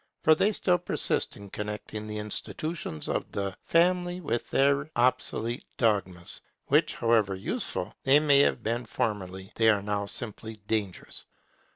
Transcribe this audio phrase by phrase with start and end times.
[0.23, 6.41] For they still persist in connecting the institutions of the Family with their obsolete dogmas,
[6.69, 11.25] which, however useful they may have been formerly, are now simply dangerous.